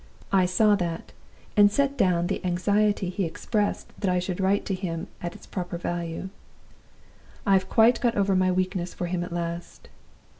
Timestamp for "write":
4.39-4.65